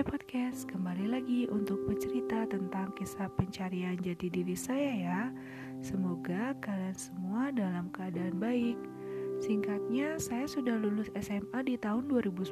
Hai 0.00 0.16
podcast, 0.16 0.64
kembali 0.64 1.12
lagi 1.12 1.44
untuk 1.52 1.84
bercerita 1.84 2.48
tentang 2.48 2.88
kisah 2.96 3.28
pencarian 3.36 4.00
jati 4.00 4.32
diri 4.32 4.56
saya 4.56 4.92
ya. 4.96 5.22
Semoga 5.84 6.56
kalian 6.64 6.96
semua 6.96 7.52
dalam 7.52 7.92
keadaan 7.92 8.40
baik. 8.40 8.80
Singkatnya, 9.44 10.16
saya 10.16 10.48
sudah 10.48 10.80
lulus 10.80 11.12
SMA 11.20 11.68
di 11.68 11.76
tahun 11.76 12.08
2010. 12.08 12.48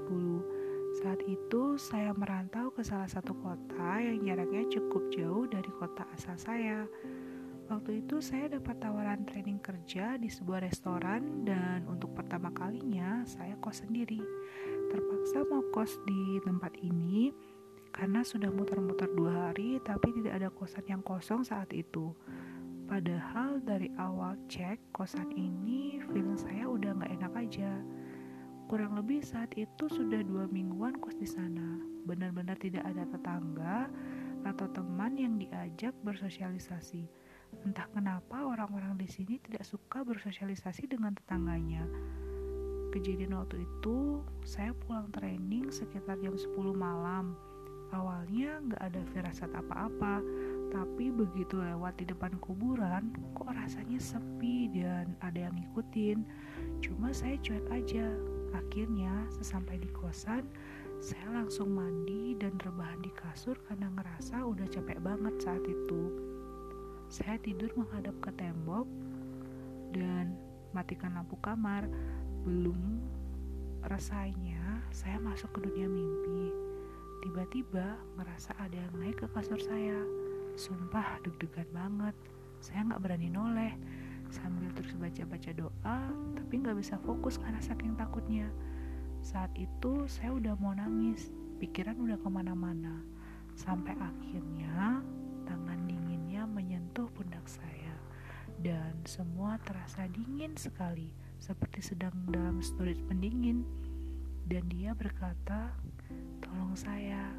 Saat 1.00 1.24
itu, 1.24 1.80
saya 1.80 2.12
merantau 2.12 2.68
ke 2.68 2.84
salah 2.84 3.08
satu 3.08 3.32
kota 3.40 3.96
yang 3.96 4.28
jaraknya 4.28 4.68
cukup 4.68 5.08
jauh 5.08 5.48
dari 5.48 5.72
kota 5.80 6.04
asal 6.12 6.36
saya. 6.36 6.84
Waktu 7.72 8.04
itu 8.04 8.20
saya 8.20 8.60
dapat 8.60 8.76
tawaran 8.76 9.24
training 9.24 9.56
kerja 9.64 10.20
di 10.20 10.28
sebuah 10.28 10.68
restoran 10.68 11.48
dan 11.48 11.88
untuk 11.88 12.12
pertama 12.12 12.52
kalinya 12.52 13.24
saya 13.24 13.56
kos 13.56 13.88
sendiri. 13.88 14.20
Terpaksa 14.88 15.44
mau 15.48 15.62
kos 15.70 16.00
di 16.08 16.40
tempat 16.42 16.74
ini 16.80 17.32
karena 17.92 18.20
sudah 18.24 18.48
muter-muter 18.52 19.08
dua 19.12 19.48
hari 19.48 19.80
tapi 19.84 20.12
tidak 20.16 20.32
ada 20.40 20.48
kosan 20.52 20.84
yang 20.88 21.02
kosong 21.04 21.44
saat 21.44 21.70
itu. 21.76 22.12
Padahal 22.88 23.60
dari 23.64 23.92
awal 24.00 24.36
cek 24.48 24.80
kosan 24.96 25.28
ini 25.36 26.00
feeling 26.08 26.40
saya 26.40 26.64
udah 26.66 26.96
nggak 26.96 27.12
enak 27.20 27.32
aja. 27.36 27.72
Kurang 28.68 28.96
lebih 28.96 29.24
saat 29.24 29.52
itu 29.56 29.88
sudah 29.88 30.20
dua 30.24 30.48
mingguan 30.48 30.96
kos 31.00 31.16
di 31.16 31.28
sana. 31.28 31.80
Benar-benar 32.08 32.56
tidak 32.60 32.84
ada 32.88 33.04
tetangga 33.08 33.88
atau 34.48 34.66
teman 34.72 35.18
yang 35.18 35.36
diajak 35.36 35.92
bersosialisasi 36.04 37.04
Entah 37.64 37.88
kenapa 37.90 38.44
orang-orang 38.44 38.96
di 39.00 39.08
sini 39.08 39.40
tidak 39.42 39.64
suka 39.66 40.04
bersosialisasi 40.04 40.88
dengan 40.88 41.16
tetangganya. 41.16 41.84
Kejadian 42.88 43.36
waktu 43.36 43.68
itu, 43.68 44.24
saya 44.48 44.72
pulang 44.72 45.12
training 45.12 45.68
sekitar 45.68 46.16
jam 46.24 46.32
10 46.32 46.56
malam. 46.72 47.36
Awalnya 47.92 48.60
nggak 48.68 48.82
ada 48.84 49.00
firasat 49.12 49.52
apa-apa, 49.52 50.20
tapi 50.68 51.08
begitu 51.08 51.56
lewat 51.56 51.96
di 52.00 52.04
depan 52.08 52.36
kuburan, 52.40 53.12
kok 53.32 53.48
rasanya 53.48 53.96
sepi 53.96 54.68
dan 54.72 55.16
ada 55.24 55.48
yang 55.48 55.56
ngikutin. 55.56 56.24
Cuma 56.84 57.12
saya 57.12 57.36
cuek 57.40 57.64
aja. 57.72 58.08
Akhirnya, 58.56 59.12
sesampai 59.32 59.80
di 59.80 59.88
kosan, 59.92 60.48
saya 61.00 61.28
langsung 61.30 61.72
mandi 61.72 62.36
dan 62.40 62.56
rebahan 62.60 63.00
di 63.04 63.12
kasur 63.12 63.56
karena 63.68 63.92
ngerasa 63.94 64.44
udah 64.44 64.66
capek 64.68 64.98
banget 65.04 65.34
saat 65.40 65.64
itu. 65.64 66.12
Saya 67.08 67.40
tidur 67.40 67.72
menghadap 67.76 68.16
ke 68.20 68.32
tembok 68.36 68.84
dan 69.96 70.36
matikan 70.76 71.16
lampu 71.16 71.40
kamar. 71.40 71.88
Belum 72.48 73.04
rasanya 73.84 74.80
saya 74.88 75.20
masuk 75.20 75.52
ke 75.52 75.68
dunia 75.68 75.84
mimpi. 75.84 76.48
Tiba-tiba 77.20 78.00
merasa 78.16 78.56
ada 78.56 78.72
yang 78.72 78.88
naik 78.96 79.20
ke 79.20 79.28
kasur 79.36 79.60
saya. 79.60 80.00
Sumpah 80.56 81.20
deg-degan 81.28 81.68
banget. 81.76 82.16
Saya 82.64 82.88
nggak 82.88 83.04
berani 83.04 83.28
noleh 83.28 83.76
sambil 84.32 84.72
terus 84.72 84.96
baca-baca 84.96 85.52
doa, 85.52 86.00
tapi 86.40 86.64
nggak 86.64 86.80
bisa 86.80 86.96
fokus 87.04 87.36
karena 87.36 87.60
saking 87.60 87.92
takutnya. 88.00 88.48
Saat 89.20 89.52
itu 89.60 90.08
saya 90.08 90.32
udah 90.32 90.56
mau 90.56 90.72
nangis, 90.72 91.28
pikiran 91.60 92.00
udah 92.00 92.16
ke 92.16 92.28
mana-mana. 92.32 93.04
Sampai 93.60 93.92
akhirnya 94.00 95.04
tangan 95.44 95.84
dinginnya 95.84 96.48
menyentuh 96.48 97.12
pundak 97.12 97.44
saya 97.44 97.92
dan 98.64 98.96
semua 99.04 99.60
terasa 99.68 100.08
dingin 100.08 100.56
sekali 100.56 101.27
seperti 101.48 101.80
sedang 101.80 102.12
dalam 102.28 102.60
storage 102.60 103.00
pendingin 103.08 103.64
dan 104.52 104.68
dia 104.68 104.92
berkata 104.92 105.72
tolong 106.44 106.76
saya. 106.76 107.32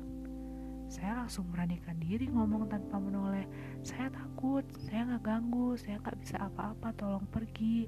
Saya 0.90 1.22
langsung 1.22 1.46
beranikan 1.54 1.94
diri 2.02 2.26
ngomong 2.34 2.66
tanpa 2.66 2.98
menoleh 2.98 3.46
saya 3.86 4.10
takut 4.10 4.66
saya 4.90 5.06
nggak 5.06 5.22
ganggu 5.22 5.78
saya 5.78 6.02
nggak 6.02 6.18
bisa 6.26 6.42
apa-apa 6.42 6.90
tolong 6.98 7.30
pergi. 7.30 7.86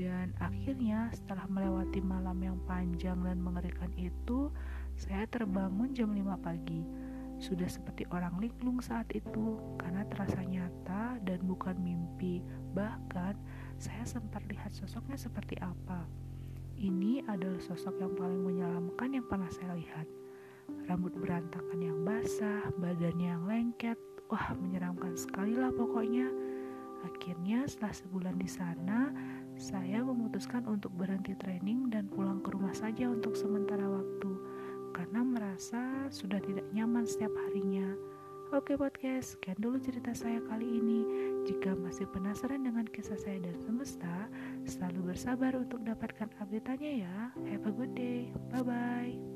Dan 0.00 0.32
akhirnya 0.40 1.12
setelah 1.12 1.44
melewati 1.44 2.00
malam 2.00 2.40
yang 2.40 2.56
panjang 2.64 3.20
dan 3.20 3.36
mengerikan 3.36 3.92
itu 4.00 4.48
saya 4.96 5.28
terbangun 5.28 5.92
jam 5.92 6.08
5 6.08 6.40
pagi. 6.40 6.80
Sudah 7.36 7.68
seperti 7.68 8.08
orang 8.08 8.40
linglung 8.40 8.80
saat 8.80 9.12
itu 9.12 9.60
karena 9.76 10.08
terasa 10.08 10.40
nyata 10.40 11.20
dan 11.20 11.44
bukan 11.44 11.76
mimpi. 11.84 12.40
Bahkan 12.72 13.59
saya 13.80 14.04
sempat 14.04 14.44
lihat 14.52 14.76
sosoknya 14.76 15.16
seperti 15.16 15.56
apa. 15.64 16.04
Ini 16.76 17.24
adalah 17.24 17.56
sosok 17.64 17.96
yang 17.96 18.12
paling 18.12 18.44
menyeramkan 18.44 19.16
yang 19.16 19.24
pernah 19.24 19.48
saya 19.48 19.72
lihat. 19.72 20.04
Rambut 20.84 21.16
berantakan 21.16 21.80
yang 21.80 22.04
basah, 22.04 22.68
badannya 22.76 23.32
yang 23.32 23.44
lengket. 23.48 23.96
Wah, 24.28 24.52
menyeramkan 24.52 25.16
sekali 25.16 25.56
lah 25.56 25.72
pokoknya. 25.72 26.28
Akhirnya 27.08 27.64
setelah 27.64 27.96
sebulan 27.96 28.36
di 28.36 28.48
sana, 28.52 29.08
saya 29.56 30.04
memutuskan 30.04 30.68
untuk 30.68 30.92
berhenti 30.92 31.32
training 31.40 31.88
dan 31.88 32.04
pulang 32.12 32.44
ke 32.44 32.52
rumah 32.52 32.76
saja 32.76 33.08
untuk 33.08 33.32
sementara 33.32 33.88
waktu 33.88 34.32
karena 34.92 35.24
merasa 35.24 35.80
sudah 36.12 36.38
tidak 36.44 36.68
nyaman 36.76 37.08
setiap 37.08 37.32
harinya. 37.48 37.96
Oke 38.52 38.76
podcast, 38.76 39.40
sekian 39.40 39.56
dulu 39.56 39.80
cerita 39.80 40.12
saya 40.12 40.42
kali 40.44 40.68
ini. 40.68 41.00
Jika 41.46 41.72
masih 41.78 42.06
penasaran 42.10 42.62
dengan 42.66 42.84
kisah 42.88 43.16
saya 43.16 43.40
dan 43.40 43.56
semesta, 43.64 44.28
selalu 44.68 45.14
bersabar 45.14 45.56
untuk 45.56 45.80
dapatkan 45.82 46.28
update-nya 46.40 47.06
ya. 47.06 47.16
Have 47.48 47.64
a 47.68 47.72
good 47.72 47.92
day. 47.96 48.28
Bye-bye. 48.52 49.29